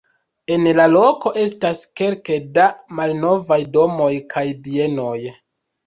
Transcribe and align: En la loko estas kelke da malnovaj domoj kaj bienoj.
En 0.53 0.63
la 0.79 0.87
loko 0.93 1.33
estas 1.41 1.83
kelke 2.03 2.39
da 2.57 2.67
malnovaj 3.03 3.61
domoj 3.79 4.13
kaj 4.37 4.49
bienoj. 4.69 5.19